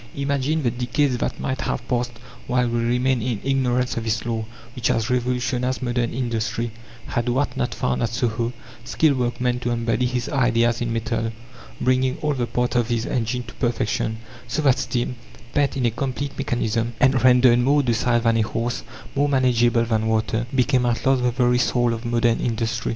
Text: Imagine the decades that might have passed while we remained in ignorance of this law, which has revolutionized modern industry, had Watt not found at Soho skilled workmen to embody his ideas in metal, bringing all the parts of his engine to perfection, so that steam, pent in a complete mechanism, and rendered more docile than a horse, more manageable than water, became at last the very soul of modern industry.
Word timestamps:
Imagine 0.15 0.63
the 0.63 0.71
decades 0.71 1.19
that 1.19 1.39
might 1.39 1.61
have 1.61 1.87
passed 1.87 2.13
while 2.47 2.67
we 2.67 2.79
remained 2.83 3.21
in 3.21 3.39
ignorance 3.43 3.97
of 3.97 4.03
this 4.03 4.25
law, 4.25 4.45
which 4.75 4.87
has 4.87 5.11
revolutionized 5.11 5.83
modern 5.83 6.11
industry, 6.11 6.71
had 7.05 7.29
Watt 7.29 7.55
not 7.55 7.75
found 7.75 8.01
at 8.01 8.09
Soho 8.09 8.51
skilled 8.83 9.19
workmen 9.19 9.59
to 9.59 9.69
embody 9.69 10.07
his 10.07 10.27
ideas 10.27 10.81
in 10.81 10.91
metal, 10.91 11.31
bringing 11.79 12.17
all 12.23 12.33
the 12.33 12.47
parts 12.47 12.75
of 12.77 12.87
his 12.87 13.05
engine 13.05 13.43
to 13.43 13.53
perfection, 13.53 14.17
so 14.47 14.63
that 14.63 14.79
steam, 14.79 15.17
pent 15.53 15.77
in 15.77 15.85
a 15.85 15.91
complete 15.91 16.35
mechanism, 16.35 16.93
and 16.99 17.23
rendered 17.23 17.59
more 17.59 17.83
docile 17.83 18.21
than 18.21 18.37
a 18.37 18.41
horse, 18.41 18.81
more 19.15 19.29
manageable 19.29 19.85
than 19.85 20.07
water, 20.07 20.47
became 20.55 20.87
at 20.87 21.05
last 21.05 21.21
the 21.21 21.29
very 21.29 21.59
soul 21.59 21.93
of 21.93 22.05
modern 22.05 22.39
industry. 22.39 22.89